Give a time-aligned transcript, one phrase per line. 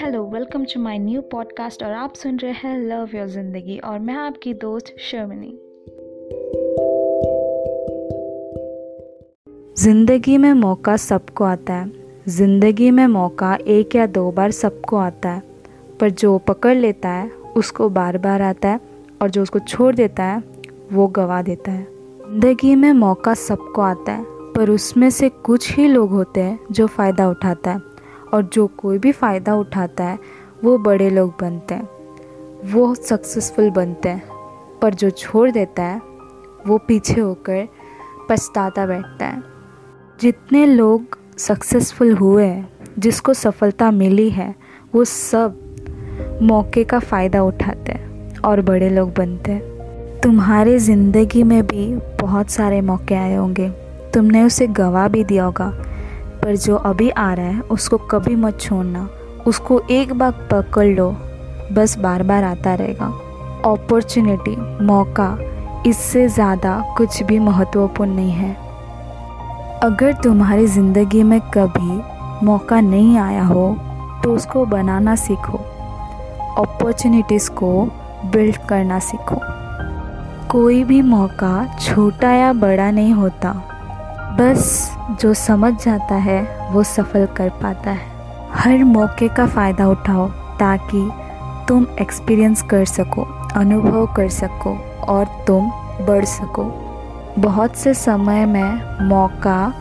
[0.00, 3.98] Hello, welcome to my new podcast और आप सुन रहे हैं लव योर ज़िंदगी और
[3.98, 5.58] मैं आपकी दोस्त शर्मिनी।
[9.82, 11.92] ज़िंदगी में मौका सबको आता है।
[12.28, 15.42] ज़िंदगी में मौका एक या दो बार सबको आता है।
[16.00, 18.80] पर जो पकड़ लेता है, उसको बार बार आता है
[19.22, 20.42] और जो उसको छोड़ देता है,
[20.92, 25.88] वो गवा देता है। ज़िंदगी में मौका सबको आता है, पर उसमें से कुछ ही
[25.88, 27.87] लोग होते हैं जो फ़ायदा उठाता है।
[28.34, 30.18] और जो कोई भी फ़ायदा उठाता है,
[30.64, 31.88] वो बड़े लोग बनते हैं।
[32.72, 34.22] वो सक्सेसफुल बनते हैं,
[34.82, 36.02] पर जो छोड़ देता है,
[36.66, 37.68] वो पीछे होकर
[38.28, 39.42] पछताता बैठता है।
[40.20, 42.68] जितने लोग सक्सेसफुल हुए हैं,
[42.98, 44.54] जिसको सफलता मिली है,
[44.94, 45.64] वो सब
[46.42, 49.78] मौके का फ़ायदा उठाते हैं और बड़े लोग बनते हैं।
[50.20, 53.68] तुम्हारी ज़िंदगी में भी बहुत सारे मौके आए होंगे।
[54.14, 55.87] तुमने उसे गवा भी दिया होगा।
[56.42, 59.08] पर जो अभी आ रहा है, उसको कभी मत छोड़ना।
[59.46, 61.10] उसको एक बार पकड़ लो।
[61.72, 63.06] बस बार बार आता रहेगा।
[63.64, 65.36] अपॉर्चुनिटी मौका,
[65.86, 68.56] इससे ज़्यादा कुछ भी महत्वपूर्ण नहीं है।
[69.82, 72.00] अगर तुम्हारी ज़िंदगी में कभी
[72.46, 73.76] मौका नहीं आया हो
[74.24, 75.58] तो उसको बनाना सीखो।
[76.58, 77.70] अपॉर्चुनिटीज़ को
[78.26, 79.40] बिल्ड करना सीखो।
[80.50, 83.50] कोई भी मौका छोटा या बड़ा नहीं होता।
[84.36, 88.18] बस जो समझ जाता है, वो सफल कर पाता है।
[88.52, 91.10] हर मौके का फ़ायदा उठाओ, ताकि
[91.68, 93.22] तुम एक्सपीरियंस कर सको,
[93.54, 95.70] अनुभव कर सको, और तुम
[96.06, 96.84] बढ़ सको।
[97.38, 99.74] बहुत से समय में मौका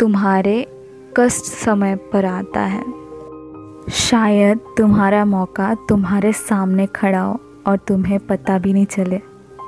[0.00, 0.68] तुम्हारे
[1.16, 2.84] कष्ट समय पर आता है।
[3.90, 9.20] शायद तुम्हारा मौका तुम्हारे सामने खड़ा हो और तुम्हें पता भी नहीं चले।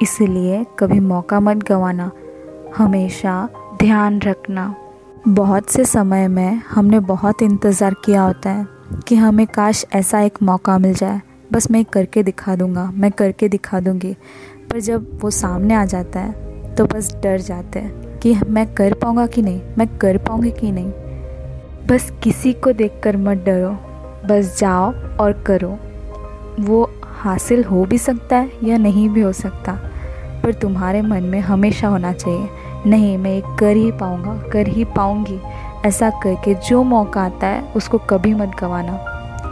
[0.02, 2.10] इसलिए कभी मौका मत गंवाना।
[2.76, 3.48] हमेशा
[3.82, 4.64] ध्यान रखना।
[5.28, 8.66] बहुत से समय में हमने बहुत इंतज़ार किया होता है
[9.08, 11.20] कि हमें काश ऐसा एक मौका मिल जाए।
[11.52, 14.14] बस मैं करके दिखा दूँगा, मैं करके दिखा दूँगी।
[14.70, 18.94] पर जब वो सामने आ जाता है तो बस डर जाते हैं कि मैं कर
[18.94, 20.92] पाऊँगा कि नहीं, मैं कर पाऊँगी कि नहीं।
[21.88, 23.76] बस किसी को देखकर मत डरो,
[24.26, 25.76] बस जाओ और करो।
[26.60, 29.78] वो हासिल हो भी सकता है या नहीं भी हो सकता,
[30.42, 34.84] पर तुम्हारे मन में हमेशा होना चाहिए। नहीं, मैं ये कर ही पाऊँगा, कर ही
[34.84, 35.40] पाऊँगी।
[35.84, 38.92] ऐसा करके जो मौका आता है, उसको कभी मत गंवाना,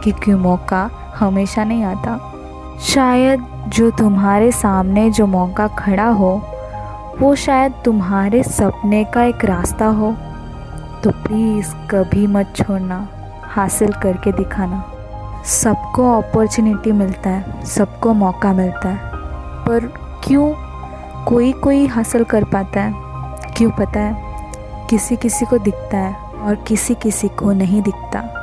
[0.03, 2.33] क्योंकि मौका हमेशा नहीं आता।
[2.79, 6.41] शायद जो तुम्हारे सामने जो मौका खड़ा हो,
[7.19, 10.15] वो शायद तुम्हारे सपने का एक रास्ता हो।
[11.03, 13.07] तो प्लीज़ कभी मत छोड़ना,
[13.43, 14.85] हासिल करके दिखाना।
[15.45, 18.99] सबको अपॉर्चुनिटी मिलता है, सबको मौका मिलता है।
[19.65, 19.93] पर
[20.23, 20.53] क्यों
[21.25, 23.10] कोई कोई हासिल कर पाता है?
[23.57, 24.31] क्यों पता है?
[24.89, 28.37] किसी किसी को दिखता है और किसी किसी को नहीं दिखता।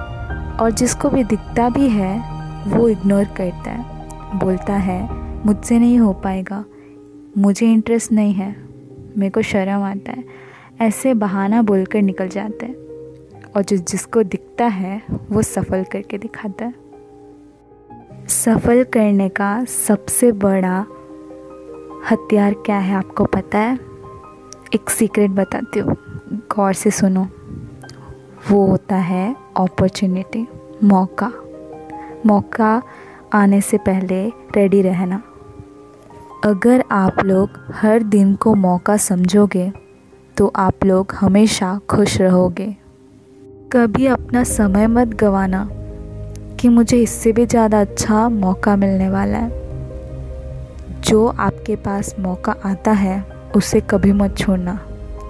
[0.61, 2.39] और जिसको भी दिखता भी है,
[2.71, 4.09] वो इग्नोर करता है।
[4.39, 5.09] बोलता है,
[5.47, 6.65] मुझसे नहीं हो पाएगा।
[7.39, 8.57] मुझे इंटरेस्ट नहीं है।
[9.19, 10.25] मेरे को शर्म आता है।
[10.81, 12.75] ऐसे बहाना बोलकर निकल जाते हैं।
[13.57, 16.75] और जो जिसको दिखता है, वो सफल करके दिखाता है।
[18.29, 20.87] सफल करने का सबसे बड़ा
[22.11, 23.88] हथियार क्या है आपको पता है?
[24.75, 25.95] एक सीक्रेट बताती हूँ।
[26.51, 27.27] गौर से सुनो।
[28.51, 30.47] वो होता है अपॉर्चुनिटी
[30.85, 31.31] मौका।
[32.27, 32.83] मौका
[33.35, 35.23] आने से पहले रेडी रहना।
[36.45, 39.71] अगर आप लोग हर दिन को मौका समझोगे
[40.37, 42.67] तो आप लोग हमेशा खुश रहोगे।
[43.73, 45.69] कभी अपना समय मत गवाना
[46.61, 49.67] कि मुझे इससे भी ज़्यादा अच्छा मौका मिलने वाला है।
[51.01, 53.19] जो आपके पास मौका आता है
[53.57, 54.79] उसे कभी मत छोड़ना।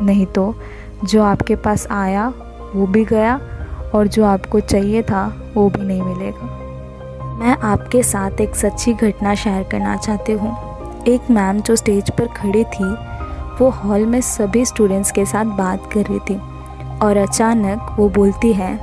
[0.03, 0.55] नहीं तो
[1.05, 2.33] जो आपके पास आया,
[2.75, 3.41] वो भी गया,
[3.95, 6.47] और जो आपको चाहिए था, वो भी नहीं मिलेगा।
[7.39, 10.57] मैं आपके साथ एक सच्ची घटना शेयर करना चाहती हूँ।
[11.09, 12.85] एक मैम जो स्टेज पर खड़ी थी,
[13.61, 16.41] वो हॉल में सभी स्टूडेंट्स के साथ बात कर रही थी,
[17.03, 18.79] और अचानक वो बोलती है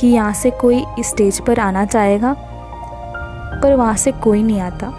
[0.00, 2.34] कि यहाँ से कोई स्टेज पर आना चाहेगा,
[3.62, 4.92] पर वहाँ से कोई नहीं आता।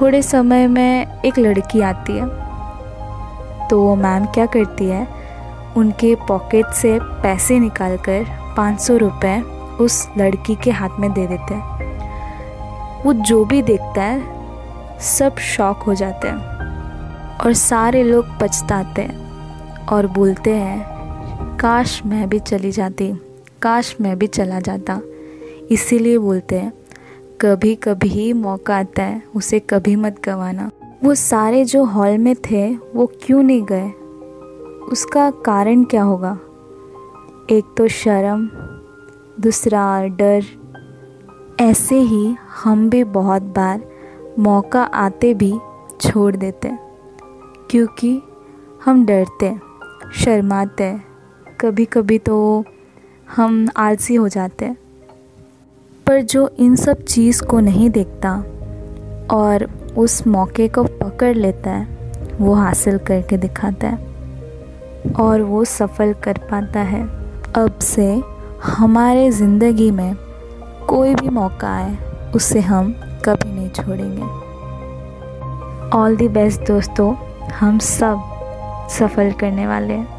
[0.00, 2.47] थोड़े समय में एक लड़की आती है।
[3.70, 5.06] तो वो मैम क्या करती है?
[5.76, 8.26] उनके पॉकेट से पैसे निकाल कर
[8.56, 9.40] पाँच सौ रुपये
[9.76, 15.82] उस लड़की के हाथ में दे देते हैं। वो जो भी देखता है, सब शॉक
[15.82, 22.72] हो जाते हैं और सारे लोग पछताते हैं और बोलते हैं, काश मैं भी चली
[22.72, 23.12] जाती,
[23.62, 25.00] काश मैं भी चला जाता।
[25.70, 26.72] इसीलिए बोलते हैं
[27.40, 30.70] कभी कभी मौका आता है, उसे कभी मत गंवाना।
[31.04, 33.90] वो सारे जो हॉल में थे, वो क्यों नहीं गए?
[34.92, 36.38] उसका कारण क्या होगा?
[37.50, 38.50] एक तो शर्म,
[39.40, 40.44] दूसरा डर।
[41.60, 43.82] ऐसे ही हम भी बहुत बार
[44.38, 45.58] मौका आते भी
[46.00, 46.70] छोड़ देते,
[47.70, 48.22] क्योंकि
[48.84, 49.56] हम डरते,
[50.14, 51.00] शर्माते।
[51.60, 52.64] कभी कभी तो
[53.36, 54.76] हम आलसी हो जाते।
[56.06, 58.30] पर जो इन सब चीज़ को नहीं देखता
[59.30, 61.86] और उस मौके को पकड़ लेता है,
[62.40, 67.02] वो हासिल करके दिखाता है और वो सफल कर पाता है।
[67.56, 68.22] अब से
[68.64, 70.14] हमारे ज़िंदगी में
[70.88, 71.96] कोई भी मौका आए,
[72.34, 72.92] उसे हम
[73.24, 74.22] कभी नहीं छोड़ेंगे।
[75.98, 77.14] ऑल दी बेस्ट दोस्तों,
[77.50, 80.17] हम सब सफल करने वाले हैं।